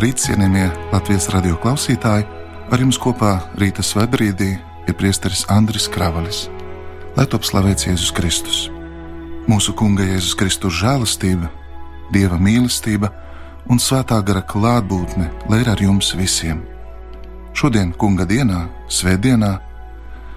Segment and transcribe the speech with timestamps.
[0.00, 2.24] Labrīt, cienījamie Latvijas radio klausītāji!
[2.72, 4.46] Ar jums kopā rīta svētbrīdī
[4.88, 6.38] ir priesteris Andris Kravalis.
[7.18, 8.60] Lai top slavēts Jēzus Kristus!
[9.44, 11.50] Mūsu Kunga Jēzus Kristus žēlastība,
[12.16, 13.10] Dieva mīlestība
[13.68, 16.62] un svētā gara klātbūtne, lai ir ar jums visiem!
[17.52, 19.50] Šodien, Kunga dienā, Svētdienā,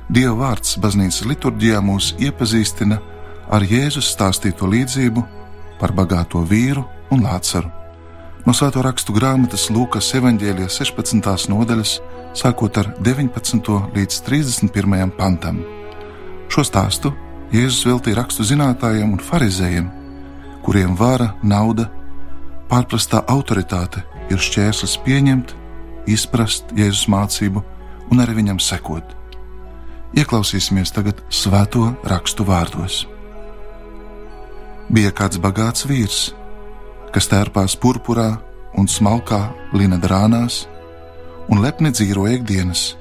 [0.09, 2.99] Dieva vārds baznīcas liturģijā mūs iepazīstina
[3.47, 5.23] ar Jēzus stāstīto līdzību
[5.79, 6.83] par bagāto vīru
[7.15, 7.71] un lācaru
[8.43, 11.45] No Svēto rakstu grāmatas Lūkas evanģēlijas 16.
[11.47, 11.93] nodaļas,
[12.35, 13.69] sākot ar 19.
[13.95, 15.13] līdz 31.
[15.15, 15.61] pantam.
[16.51, 17.13] Šo stāstu
[17.55, 19.87] Jēzus veltīja rakstu zinātājiem un farizējiem,
[20.67, 21.87] kuriem vara, nauda,
[22.67, 25.55] pārprastā autoritāte ir šķērslis pieņemt,
[26.11, 27.63] izprast Jēzus mācību
[28.11, 29.15] un arī viņam sekot.
[30.19, 33.05] Ieklausīsimies tagad svēto rakstu vārdos.
[34.91, 36.33] Bija kāds bagāts vīrs
[37.13, 38.31] kas tērpās purpurā
[38.77, 39.41] un smalkā
[39.77, 40.63] lina drānās,
[41.49, 42.93] un lepni dzīvo ikdienas,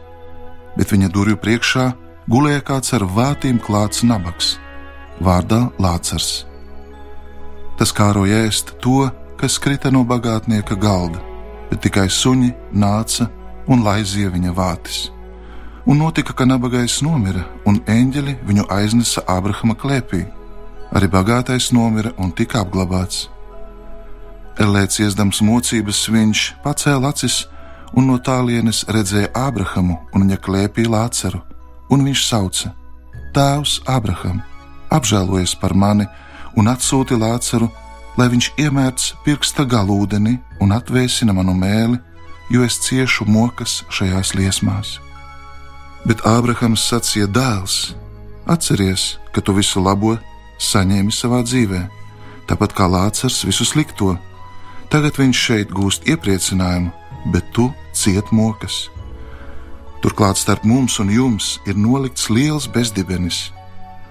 [0.76, 1.86] bet viņa durvju priekšā
[2.30, 4.56] gulēja kāds ar vātīm klāts nabaks,
[5.20, 6.44] vārdā Lācars.
[7.78, 9.08] Tas kāroja ēst to,
[9.40, 11.18] kas krita no bagātnieka galda,
[11.70, 13.26] bet tikai suņi nāca
[13.66, 15.08] un laizīja viņa vātis.
[15.82, 20.22] Un notika, ka nabagais nomira, un eņģeļi viņu aiznesa Ābrahama klēpī.
[20.94, 23.31] Arī bagātais nomira un tika apglabāts.
[24.60, 27.46] Elēts iesdams mocības, viņš pacēla acis
[27.96, 31.40] un no tālienes redzēja Ābrahamu un viņa klēpī Lāceru,
[31.88, 32.72] un viņš sauca:
[33.32, 34.42] Tēvs, Ābraham,
[34.92, 36.04] apžēlojies par mani
[36.56, 37.70] un atsūti Lāceru,
[38.20, 41.96] lai viņš iemērts pirksta galūdeni un atvēsina manu mēli,
[42.52, 44.98] jo es ciešu mokas šajās liesmās.
[46.04, 47.94] Bet Ābrahams sacīja: Dēls,
[48.44, 50.18] atceries, ka tu visu labo
[50.60, 51.80] saņēmi savā dzīvē,
[52.52, 54.18] tāpat kā Lācars visu slikto
[54.92, 56.90] Tagad viņš šeit gūst iepriecinājumu,
[57.32, 58.90] bet tu ciet mokas.
[60.04, 63.38] Turklāt starp mums un jums ir nolikts liels bezdibenis,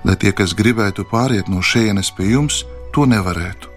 [0.02, 2.64] lai tie, kas gribētu pāriet no šejienes pie jums,
[2.98, 3.70] to nevarētu,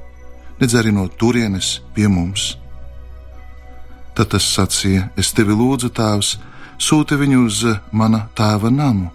[0.63, 2.55] nedz arī no turienes pie mums.
[4.17, 6.39] Tad tas sacīja: Es tevi lūdzu, Tēvs,
[6.81, 9.13] sūti viņu uz mana tēva namu,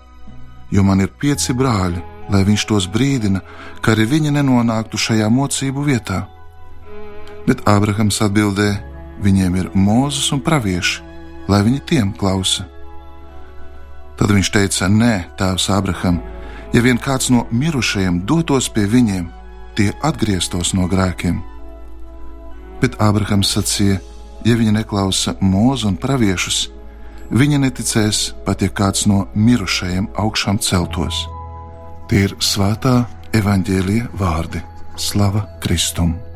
[0.69, 3.41] jo man ir pieci brāļi, lai viņš tos brīdina,
[3.81, 6.27] ka arī viņi nenonāktu šajā mocību vietā
[7.50, 8.78] bet Ābrahams atbildēja:
[9.20, 11.02] Viņiem ir mūzis un pravieši,
[11.52, 12.68] lai viņi tiem klausa.
[14.20, 16.22] Tad viņš teica: Nē, tēvs Ābraham,
[16.76, 19.28] ja vien kāds no mirušajiem dotos pie viņiem,
[19.76, 21.42] tie atgrieztos no grēkiem.
[22.80, 24.00] Bet Ābrahams sacīja:
[24.48, 26.70] Ja viņi neklausa mūzu un praviešus,
[27.36, 31.26] viņi neticēs pat ja kāds no mirušajiem augšām celtos.
[32.08, 33.04] Tie ir svētā
[33.36, 34.64] evaņģēlīja vārdi-
[35.10, 36.28] Slava Kristum!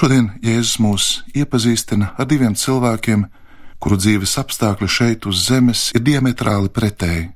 [0.00, 1.06] Šodien Jēzus mūs
[1.36, 3.26] iepazīstina ar diviem cilvēkiem,
[3.84, 7.26] kuru dzīves apstākļi šeit uz zemes ir diametrāli pretēji.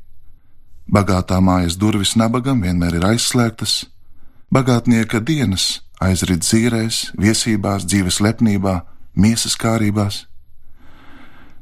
[0.88, 3.74] Bagātā mājas durvis nabagam vienmēr ir aizslēgtas,
[4.48, 8.78] bagātnieka dienas aizrit zīrēs, viesībās, dzīves lepnībā,
[9.12, 10.24] miesas kārībās.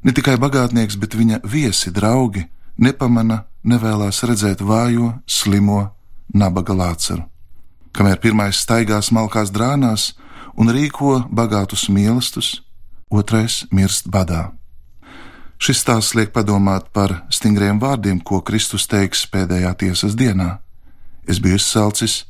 [0.07, 2.47] Ne tikai bagātnieks, bet viņa viesi, draugi,
[2.79, 5.83] nepamana, nevēlas redzēt vājo, slimo,
[6.31, 7.27] nabaga lācaru.
[7.91, 10.13] Kamēr pirmais staigās malkās drānās,
[10.57, 12.61] un rīko bagātus mīlestus,
[13.11, 14.53] otrais mirst badā.
[15.63, 20.59] Šis stāsts liek padomāt par stingriem vārdiem, ko Kristus teiks pēdējā tiesas dienā.
[21.29, 22.25] Es biju izsalcis,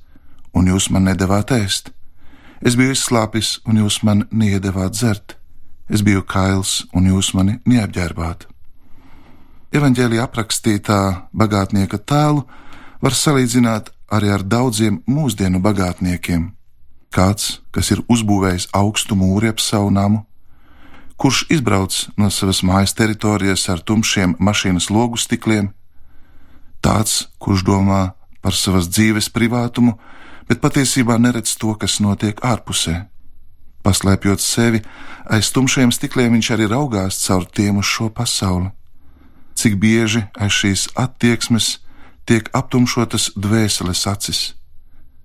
[0.53, 1.93] un jūs man nedavāt ēst.
[2.61, 5.39] Es biju izslāpis, un jūs man neiedavāt dzert.
[5.89, 8.47] Es biju kails, un jūs mani neapģērbāt.
[9.73, 11.01] Evanģēlijā aprakstītā
[11.33, 12.45] bagātnieka tēlu
[13.01, 16.51] var salīdzināt arī ar daudziem mūsdienu bagātniekiem
[17.12, 20.25] kāds, kas ir uzbūvējis augstu mūri ap savu namu,
[21.20, 25.70] kurš izbrauc no savas mājas teritorijas ar tumšiem mašīnas logu stikliem,
[26.82, 28.03] tāds, kurš domā
[28.43, 29.94] par savas dzīves privātumu,
[30.49, 33.05] bet patiesībā neredz to, kas notiek ārpusē.
[33.82, 34.82] Paslēpjot sevi
[35.31, 38.70] aiz tumšiem stikliem, viņš arī raugās caur tiem uz šo pasauli.
[39.55, 41.79] cik bieži aiz šīs attieksmes
[42.26, 44.55] tiek aptumšotas dvēseles acis,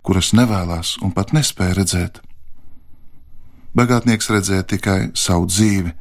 [0.07, 2.21] kuras nevēlas un pat nespēja redzēt.
[3.75, 5.92] Bagātnieks redzēja tikai savu dzīvi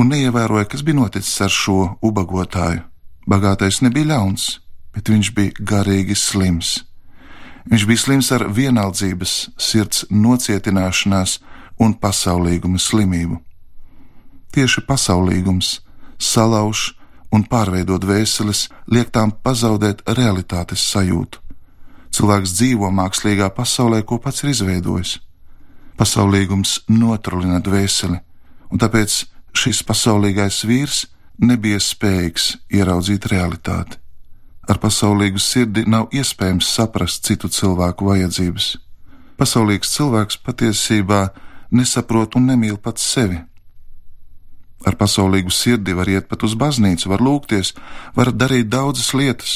[0.00, 2.80] un neievēroja, kas bija noticis ar šo ubagotāju.
[3.28, 4.46] Bagātais nebija ļauns,
[4.96, 6.80] bet viņš bija garīgi slims.
[7.68, 11.36] Viņš bija slims ar vienaldzības, sirds nocietināšanās
[11.78, 13.36] un pasaulīguma slimību.
[14.52, 15.76] Tieši pasaulīgums
[16.18, 16.94] salauž
[17.32, 21.41] un pārveidot vēseles, liek tām pazaudēt realitātes sajūtu.
[22.12, 25.16] Cilvēks dzīvo mākslīgā pasaulē, ko pats ir izveidojis.
[25.96, 28.18] Pasaulīgums notrulina dvēseli,
[28.72, 29.22] un tāpēc
[29.56, 31.04] šis pasaulīgais vīrs
[31.40, 33.98] nebija spējīgs ieraudzīt realitāti.
[34.68, 38.74] Ar pasaulīgu sirdi nav iespējams saprast citu cilvēku vajadzības.
[39.40, 41.22] Pasaulīgs cilvēks patiesībā
[41.72, 43.40] nesaprot un nemīl pats sevi
[44.82, 47.72] Ar pasaulīgu sirdi var iet pat uz baznīcu, var lūgties,
[48.16, 49.52] var darīt daudzas lietas,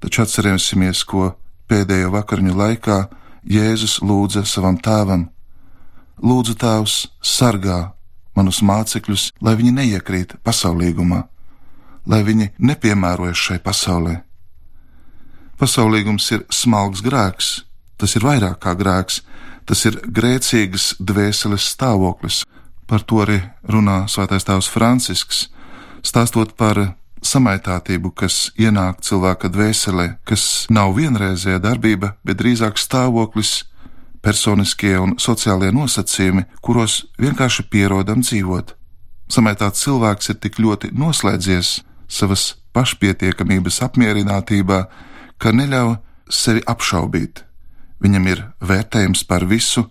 [0.00, 1.34] taču atcerēsimies, ko
[1.70, 2.98] pēdējo vakariņu laikā
[3.46, 5.28] Jēzus lūdza savam tēvam:
[6.22, 7.92] Lūdzu, Tēvs, sargā
[8.36, 11.22] manus mācekļus, lai viņi neiekrīt pasaulīgumā,
[12.06, 14.20] lai viņi nepiemērojas šai pasaulē.
[15.56, 17.52] Pasaulīgums ir smalks grēks,
[17.96, 19.22] tas ir vairāk kā grēks,
[19.64, 22.44] tas ir grēcīgas dvēseles stāvoklis,
[22.86, 25.48] Par to arī runā Svētais Tēvs Francisks,
[26.06, 26.78] stāstot par
[27.26, 33.64] samaitātību, kas ienāk cilvēka dvēselē, kas nav vienreizēja darbība, bet drīzāk stāvoklis,
[34.24, 38.74] personiskie un sociālie nosacījumi, kuros vienkārši pierodam dzīvot.
[39.30, 44.80] Samaitāts cilvēks ir tik ļoti noslēdzies savas pašpietiekamības apmierinātībā,
[45.38, 45.96] ka neļauj
[46.30, 47.42] sevi apšaubīt.
[48.02, 49.86] Viņam ir vērtējums par visu,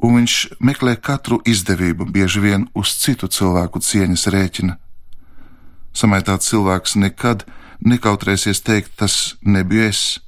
[0.00, 4.76] un viņš meklē katru izdevību, bieži vien uz citu cilvēku cieņas rēķina.
[5.96, 7.44] Samaitāts cilvēks nekad
[7.80, 10.20] nekautrēsies teikt, tas nebija es.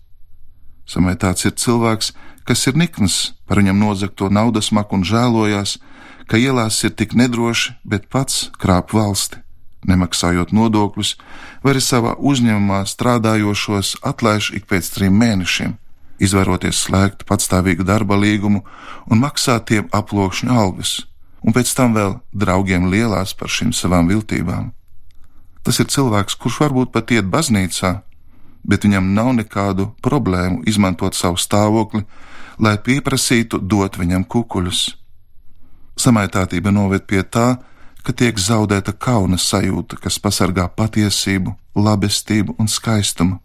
[0.89, 2.13] Samaitāts ir cilvēks,
[2.49, 5.79] kas ir nikns par viņam nozagto naudas maku un žēlojās,
[6.27, 9.39] ka ielās ir tik nedroši, bet pats krāp valsti,
[9.87, 11.15] nemaksājot nodokļus,
[11.63, 15.79] vai arī savā uzņēmumā strādājošos atlaiž ik pēc trim mēnešiem
[16.23, 18.63] izvēroties slēgt patstāvīgu darba līgumu
[19.11, 21.01] un maksāt tiem aploksņu algas,
[21.43, 24.71] un pēc tam vēl draugiem lielās par šīm savām viltībām.
[25.63, 27.93] Tas ir cilvēks, kurš varbūt pat iet baznīcā,
[28.67, 32.05] bet viņam nav nekādu problēmu izmantot savu stāvokli,
[32.59, 34.83] lai pieprasītu dot viņam kukuļus.
[35.99, 37.63] Samaitātība noved pie tā,
[38.03, 43.39] ka tiek zaudēta kauna sajūta, kas pasargā patiesību, labestību un skaistumu.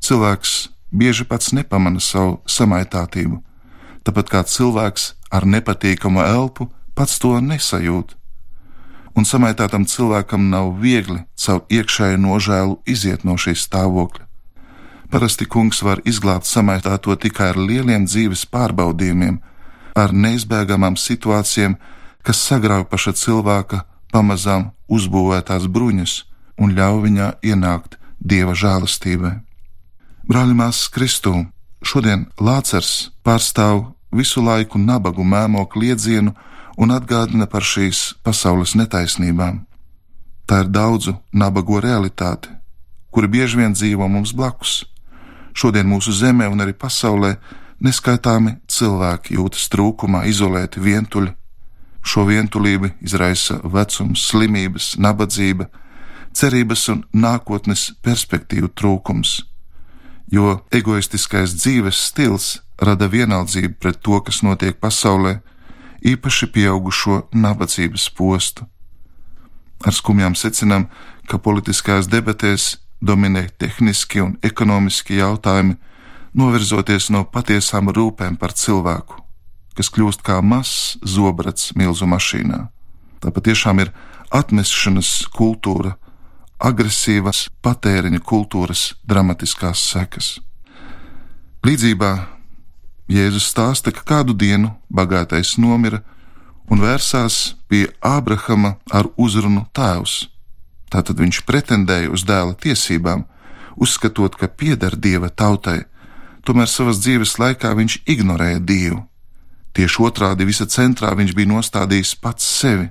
[0.00, 3.40] Cilvēks bieži pats nepamana savu samaitātību,
[4.06, 8.15] tāpat kā cilvēks ar nepatīkamu elpu pats to nesajūt.
[9.16, 14.26] Un samaitātam cilvēkam nav viegli caur iekšēju nožēlu iziet no šīs stāvokļa.
[15.10, 19.38] Parasti kungs var izglābt samaitāto tikai ar lieliem dzīves pārbaudījumiem,
[19.96, 21.78] ar neizbēgamām situācijām,
[22.26, 26.16] kas sagrauj paša cilvēka pamazām uzbūvētās bruņas
[26.60, 29.34] un ļauj viņā ienākt dieva žēlastībai.
[30.26, 31.46] Brāļumās Kristū,
[31.86, 36.34] šodien Lācers pārstāv visu laiku nabagu mēmo kliedzienu
[36.76, 39.64] un atgādina par šīs pasaules netaisnībām.
[40.46, 42.52] Tā ir daudzu nabago realitāte,
[43.10, 44.84] kuri bieži vien dzīvo mums blakus.
[45.56, 47.36] Šodien mūsu zemē un arī pasaulē
[47.80, 51.32] neskaitāmi cilvēki jūtas trūkumā, izolēti, vientuļi.
[52.06, 55.66] Šo vientulību izraisa vecums, slimības, nabadzība,
[56.36, 59.40] cerības un nākotnes perspektīvu trūkums
[60.32, 62.46] jo egoistiskais dzīves stils
[62.82, 65.38] rada vienaldzību pret to, kas notiek pasaulē,
[66.04, 68.66] īpaši pieaugušo nabadzības postu.
[69.84, 70.88] Ar skumjām secinām,
[71.28, 75.76] ka politiskās debatēs dominē tehniski un ekonomiski jautājumi,
[76.36, 79.20] novirzoties no patiesām rūpēm par cilvēku,
[79.76, 82.66] kas kļūst kā mazs zobrats milzu mašīnā.
[83.20, 83.92] Tā patiešām ir
[84.34, 85.96] atmešanas kultūra,
[86.58, 90.36] agresīvas patēriņa kultūras dramatiskās sekas.
[91.66, 92.35] Līdzībā
[93.08, 96.02] Jēzus stāsta, ka kādu dienu bagātais nomira
[96.70, 100.26] un vērsās pie Ābrahama ar uzrunu Tēvs.
[100.90, 103.26] Tātad viņš pretendēja uz dēla tiesībām,
[103.76, 105.84] uzskatot, ka pieder dieva tautai,
[106.46, 109.04] tomēr savas dzīves laikā viņš ignorēja dievu.
[109.76, 112.88] Tieši otrādi visa centrā viņš bija nostādījis pats sevi.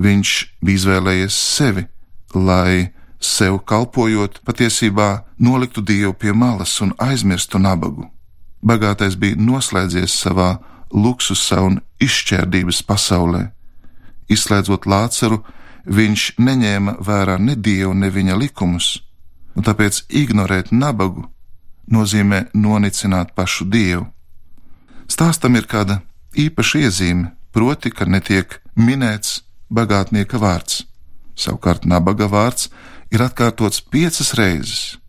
[0.00, 1.86] Viņš bija izvēlējies sevi
[2.34, 8.08] lai sev kalpojot, patiesībā noliktu dievu pie malas un aizmirstu nabagu.
[8.60, 10.58] Bagātais bija noslēdzies savā
[10.92, 13.48] luksusā un izšķērdības pasaulē.
[14.30, 15.40] Izslēdzot Lāceru,
[15.86, 19.00] viņš neņēma vērā ne dievu, ne viņa likumus,
[19.56, 21.26] un tāpēc ignorēt nabagu
[21.90, 24.06] nozīmē nonicināt pašu dievu.
[25.10, 26.00] Stāstam ir kāda
[26.38, 29.40] īpaša iezīme, proti, ka netiek minēts
[29.70, 30.84] bagātnieka vārds.
[31.34, 32.68] Savukārt nabaga vārds
[33.10, 35.00] ir atkārtots piecas reizes,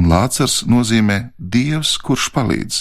[0.00, 2.78] un Lācars nozīmē Dievs, kurš palīdz.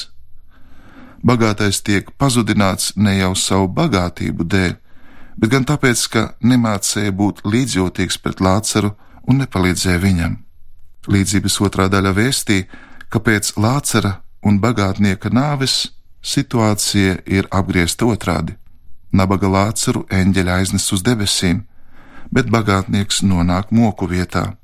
[1.19, 4.75] Bagātais tiek pazudināts ne jau savu bagātību dēļ,
[5.39, 8.93] bet gan tāpēc, ka nemācēja būt līdzjūtīgs pret Lācaru
[9.27, 10.37] un nepalīdzēja viņam.
[11.11, 12.67] Līdzības otrā daļa vēstīja,
[13.11, 15.89] ka pēc Lācara un bagātnieka nāves
[16.23, 18.55] situācija ir apgriezta otrādi.
[19.11, 21.65] Nabaga Lācaru eņģeļa aiznes uz debesīm,
[22.31, 24.58] bet bagātnieks nonāk moku vietā.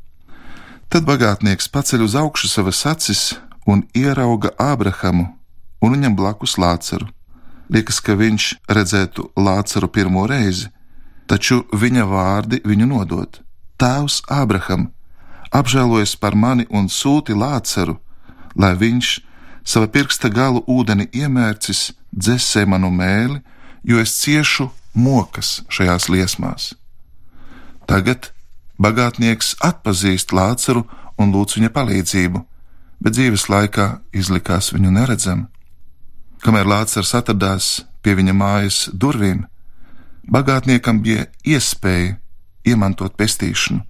[0.90, 3.24] Tad bagātnieks paceļ uz augšu savas acis
[3.66, 5.28] un ierauga Ābrahamu
[5.82, 7.10] un viņam blakus Lācaru.
[7.74, 10.70] Liekas, ka viņš redzētu Lācaru pirmo reizi,
[11.26, 13.42] taču viņa vārdi viņu nodod.
[13.82, 14.92] Tēvs Ābraham,
[15.50, 17.98] apžēlojies par mani un sūti Lācaru,
[18.56, 19.10] lai viņš
[19.66, 23.42] sava pirksta galu ūdeni iemērcis, dzēsē manu mēli,
[23.84, 26.74] jo es ciešu mokas šajās liesmās.
[27.90, 28.32] Tagad
[28.82, 30.86] bagātnieks atpazīst Lācaru
[31.22, 32.42] un lūdz viņa palīdzību,
[33.02, 35.48] bet dzīves laikā izlikās viņu neredzam.
[36.44, 37.70] Kamēr Lācars atradās
[38.04, 39.46] pie viņa mājas durvīm,
[40.30, 42.18] bagātniekam bija iespēja
[42.66, 43.82] iemantot pestīšanu,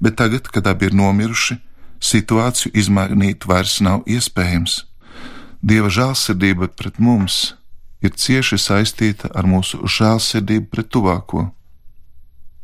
[0.00, 1.58] bet tagad, kad abi ir nomiruši,
[2.04, 4.84] situāciju izmainīt vairs nav iespējams.
[5.64, 7.54] Dieva žēlsirdība pret mums
[8.04, 11.48] ir cieši saistīta ar mūsu žēlsirdību pret tuvāko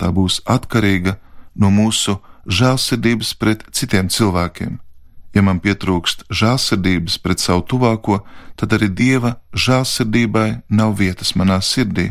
[0.00, 1.29] tā būs atkarīga no
[1.70, 4.78] mūsu žēlsirdības pret citiem cilvēkiem.
[5.34, 8.20] Ja man pietrūkst žēlsirdības pret savu tuvāko,
[8.58, 12.10] tad arī dieva žēlsirdībai nav vietas manā sirdī,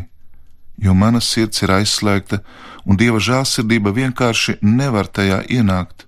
[0.80, 2.40] jo mana sirds ir aizslēgta,
[2.88, 6.06] un dieva žēlsirdība vienkārši nevar tajā ienākt.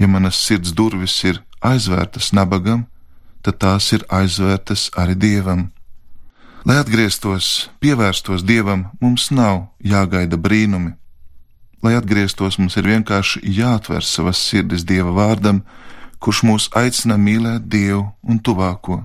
[0.00, 2.86] Ja manas sirds durvis ir aizvērtas nabagam,
[3.44, 5.70] tad tās ir aizvērtas arī dievam.
[6.66, 10.96] Lai atgrieztos, pievērstos dievam, mums nav jāgaida brīnumi.
[11.84, 15.60] Lai atgrieztos, mums ir vienkārši jāatver savas sirdis dieva vārdam,
[16.20, 19.02] kurš mūs aicina mīlēt dievu un tuvāko.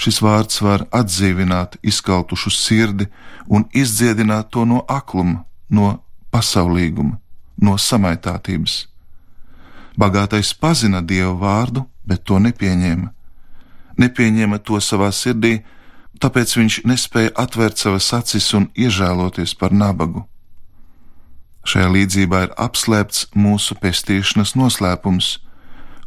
[0.00, 3.10] Šis vārds var atdzīvināt izkaltušu sirdi
[3.46, 5.98] un izdziedināt to no akluma, no
[6.32, 7.18] pasaulīguma,
[7.60, 8.86] no samaitātības.
[10.00, 13.12] Bagātais pazina dievu vārdu, bet to nepieņēma.
[14.00, 15.58] Nepieņēma to savā sirdī,
[16.22, 20.24] tāpēc viņš nespēja atvērt savas acis un iežēloties par nabagu.
[21.70, 25.28] Šajā līdzībā ir apslēpts mūsu pestīšanas noslēpums,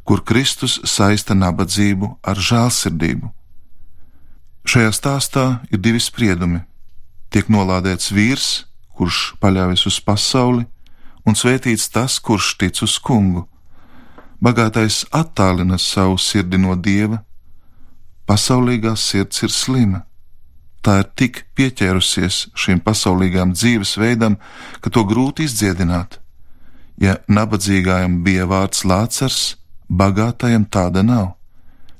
[0.03, 3.29] kur Kristus saista nabadzību ar žēlsirdību.
[4.67, 6.59] Šajā stāstā ir divi spriedumi.
[7.31, 8.49] Tiek nolādēts vīrs,
[8.91, 10.65] kurš paļaujas uz pasauli,
[11.23, 13.45] un svētīts tas, kurš tic uz kungu.
[14.43, 17.21] Bagātais attālina savu sirdi no dieva,
[18.27, 20.03] pasaulīgā sirds ir slima.
[20.83, 24.35] Tā ir tik pieķērusies šim pasaulīgām dzīvesveidam,
[24.83, 26.19] ka to grūti izdziedināt.
[26.99, 29.55] Ja nabadzīgajam bija vārds Lācars,
[29.87, 31.33] bagātajam tāda nav.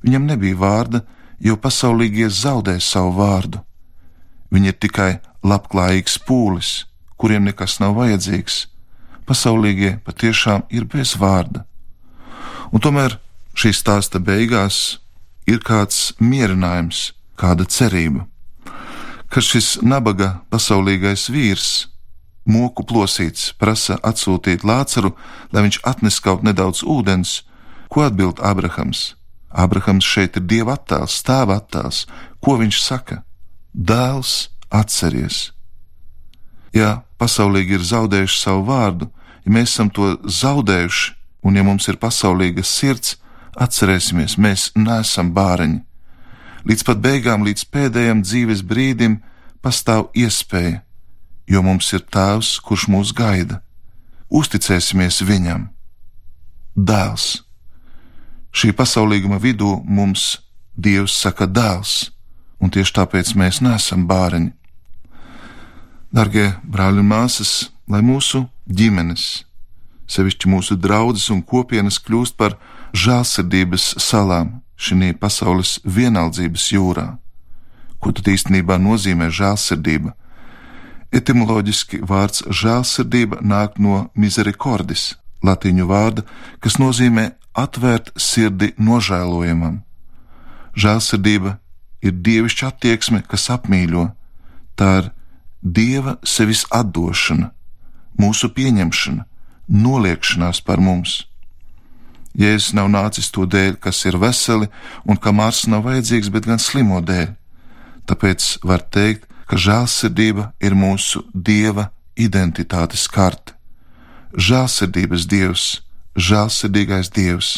[0.04, 1.00] Viņam nebija vārda,
[1.40, 3.62] jo pasaulīgie zaudē savu vārdu.
[4.52, 5.10] Viņi ir tikai
[5.44, 6.84] labklājīgs pūlis,
[7.16, 8.66] kuriem nekas nav vajadzīgs.
[9.24, 11.64] Pasaulīgie patiešām ir bez vārda.
[12.68, 13.16] Un tomēr
[13.56, 15.00] šī stāsta beigās
[15.48, 18.28] ir kāds mierinājums, kāda cerība.
[19.34, 21.88] Kad šis nabaga pasaulīgais vīrs,
[22.46, 25.10] moku plosīts, prasa atsūtīt Lācaru,
[25.50, 27.40] lai viņš atnes kaut nedaudz ūdens,
[27.90, 29.16] ko atbild Abrahams?
[29.50, 32.04] Abrahams šeit ir dieva attēls, stāva attēls.
[32.38, 33.24] Ko viņš saka?
[33.74, 35.50] Dēls, atceries!
[36.74, 39.10] Ja pasaulīgi ir zaudējuši savu vārdu,
[39.42, 41.12] ja mēs esam to zaudējuši,
[41.42, 43.16] un ja mums ir pasaulīga sirds,
[43.54, 45.83] Atcerēsimies, mēs neesam bāreņi.
[46.64, 49.18] Līdz pat beigām, līdz pēdējam dzīves brīdim,
[49.60, 50.80] pastāv iespēja,
[51.44, 53.60] jo mums ir Tēvs, kurš mūs gaida.
[54.32, 55.66] Uzticēsimies Viņam.
[56.72, 57.44] Dēls.
[58.54, 60.38] Šī pasaulīguma vidū mums
[60.74, 62.08] Dievs saka dēls,
[62.58, 64.54] un tieši tāpēc mēs neesam bāreņi.
[66.14, 67.52] Darbie brāļi un māsas,
[67.90, 69.44] lai mūsu ģimenes,
[70.08, 72.56] sevišķi mūsu draudzes un kopienas kļūst par
[72.96, 77.06] žēlsirdības salām šī pasaules vienaldzības jūrā.
[78.00, 80.12] Ko tad īstenībā nozīmē žēlsirdība?
[81.14, 85.14] Etimoloģiski vārds žēlsirdība nāk no misericordis,
[85.46, 86.24] latīņu vārda,
[86.60, 89.82] kas nozīmē atvērt sirdi nožēlojamam.
[90.74, 91.58] Žēlsirdība
[92.02, 94.08] ir dievišķa attieksme, kas apmīļo,
[94.74, 95.12] tā ir
[95.62, 97.52] dieva sevis atdošana,
[98.20, 99.24] mūsu pieņemšana,
[99.68, 101.22] noliekšanās par mums.
[102.34, 104.66] Jēzus nav nācis to dēļ, kas ir veseli
[105.06, 107.30] un kam ārsts nav vajadzīgs, bet gan slimo dēļ.
[108.10, 113.54] Tāpēc var teikt, ka žēlsirdība ir mūsu dieva identitātes karte.
[114.34, 115.64] Žēlsirdības dievs,
[116.18, 117.52] žēlsirdīgais dievs.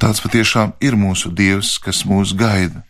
[0.00, 2.80] Tāds patiešām ir mūsu dievs, kas mūs gaida.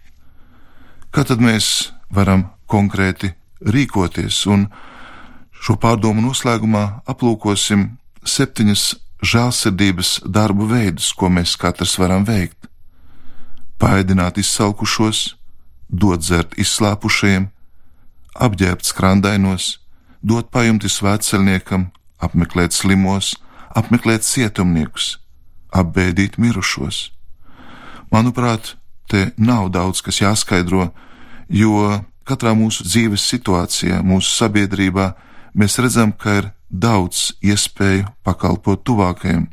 [1.10, 3.32] Kā tad mēs varam konkrēti
[3.66, 4.68] rīkoties, un
[5.50, 7.88] šo pārdomu noslēgumā aplūkosim
[8.22, 8.84] septiņas
[9.22, 12.68] žēlsirdības darbu veidus, ko mēs katrs varam veikt.
[13.80, 15.36] Paēdināt izsalkušos,
[15.88, 17.48] dot dzert izslāpušajiem,
[18.34, 19.78] apģērbt skrandainos,
[20.22, 21.88] dot pajumti svētceļniekam,
[22.20, 23.34] apmeklēt slimos,
[23.76, 25.16] apmeklēt cietumniekus,
[25.72, 27.10] apbēdīt mirušos.
[28.10, 28.74] Manuprāt,
[29.08, 30.90] te nav daudz kas jāskaidro,
[31.48, 35.12] jo katrā mūsu dzīves situācijā, mūsu sabiedrībā,
[35.54, 39.48] mēs redzam, ka ir daudz iespēju pakalpot tuvākajiem.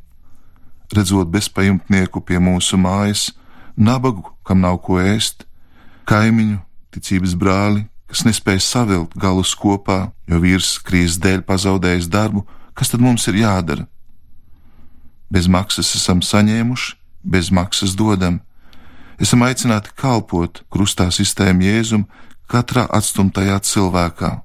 [0.93, 3.31] Redzot bezpajumtnieku pie mūsu mājas,
[3.75, 5.43] nabagu, kam nav ko ēst,
[6.07, 6.61] kaimiņu,
[6.93, 12.45] ticības brāli, kas nespēja savilkt galus kopā, jo vīrs krīzes dēļ pazaudējis darbu,
[12.77, 13.87] kas tad mums ir jādara?
[15.27, 16.95] Bez maksas esam saņēmuši,
[17.27, 18.39] bez maksas dodam.
[19.19, 22.05] Esam aicināti kalpot krustā sistēmu Jēzum
[22.47, 24.37] katrā atstumtajā cilvēkā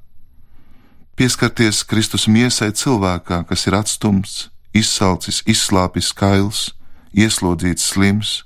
[1.16, 6.70] pieskarties Kristus miesai cilvēkā, kas ir atstumts, izsalcis, izslāpis kails,
[7.12, 8.42] ieslodzīts slims,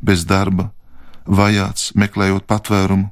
[0.00, 0.70] bez darba,
[1.26, 3.10] vajāts, meklējot patvērumu.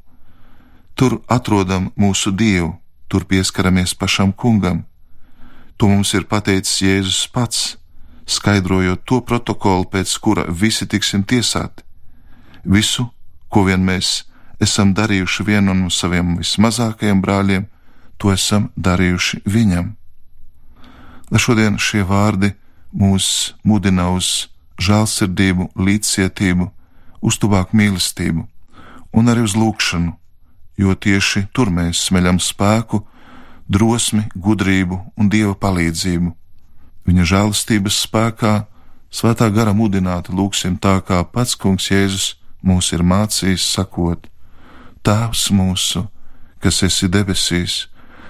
[0.98, 2.74] Tur atrodam mūsu Dievu,
[3.08, 4.84] tur pieskaramies pašam kungam.
[5.78, 7.76] To mums ir pateicis Jēzus pats,
[8.26, 11.84] skaidrojot to protokolu, pēc kura visi tiksim tiesāti.
[12.64, 13.06] Visu,
[13.48, 14.24] ko vien mēs
[14.60, 17.68] esam darījuši vienam no saviem vismazākajiem brāļiem,
[18.18, 19.94] to esam darījuši viņam.
[21.30, 22.54] Lai šodien šie vārdi
[22.92, 24.48] mūs mudina uz
[24.80, 26.70] žēlsirdību, līdzcietību,
[27.20, 28.46] uz tuvāku mīlestību
[29.12, 30.12] un arī uz lūgšanu,
[30.78, 33.02] jo tieši tur mēs smeļam spēku,
[33.68, 36.32] drosmi, gudrību un dieva palīdzību.
[37.08, 38.54] Viņa žēlastības spēkā,
[39.10, 44.28] svētā gara mudināti lūgsim tā, kā pats kungs Jēzus mūs ir mācījis, sakot:
[45.02, 46.04] Tēvs mūsu,
[46.60, 47.86] kas esi debesīs,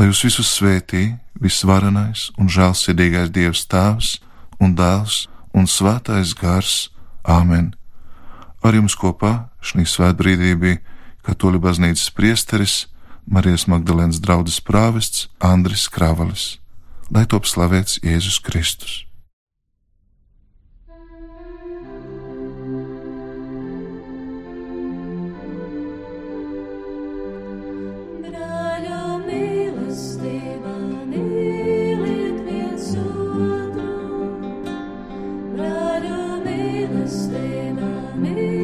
[0.00, 4.14] Lai jūs visus svētī visvarenais un žēlsirdīgais Dievs Tēvs
[4.56, 6.88] un Dēls un Svētais Gars.
[7.20, 7.74] Āmen!
[8.64, 10.80] Ar jums kopā šī svētbrīdī bija
[11.28, 12.78] Katoļu baznīcas priesteris
[13.28, 16.56] Marijas Magdalēnas draugs prāvests Andris Kravalis,
[17.12, 19.09] lai top slavēts Jēzus Kristus!
[37.10, 38.59] Mīlestība, mīlestība.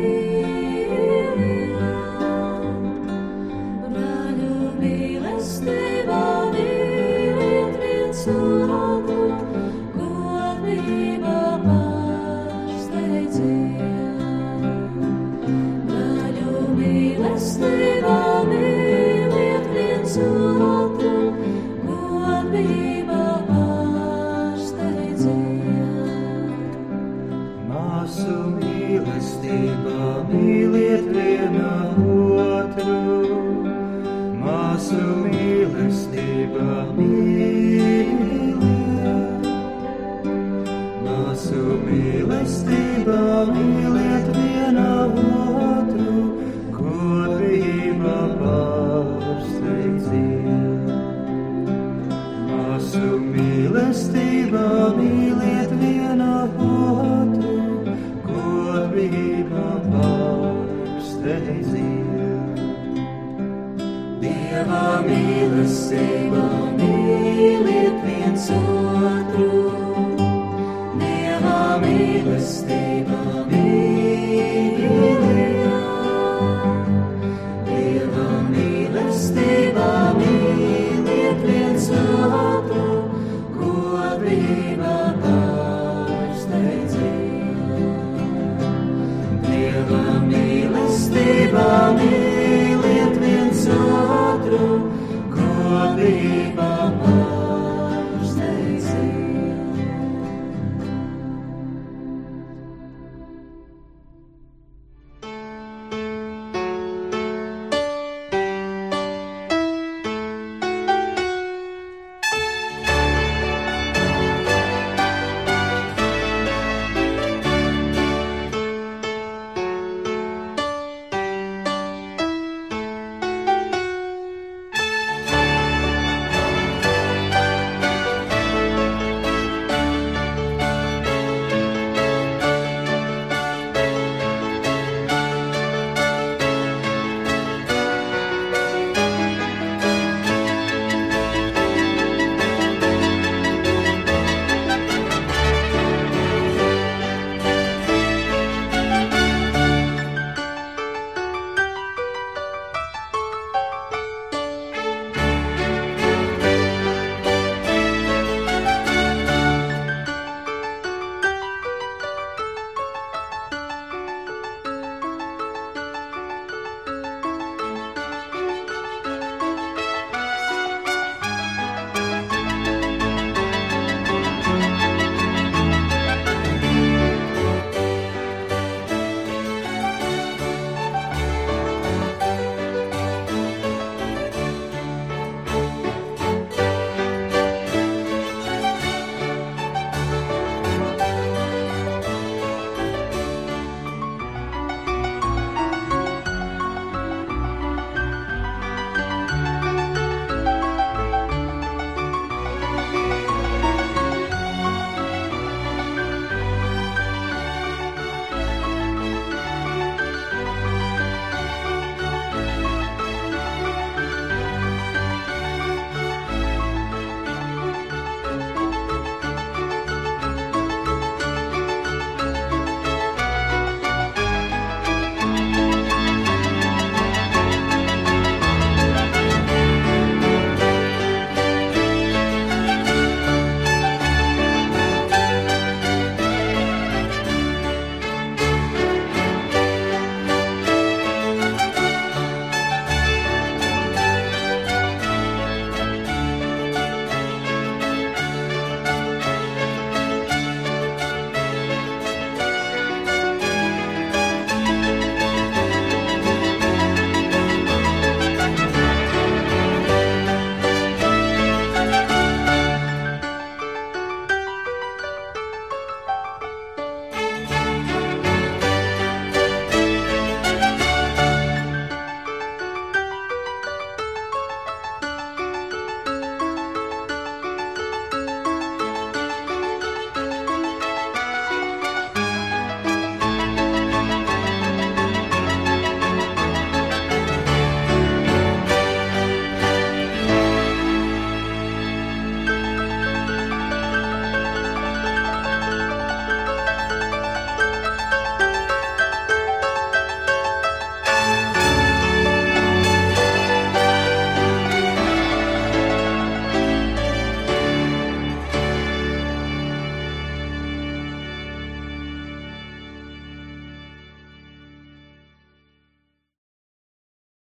[89.77, 90.46] never meet.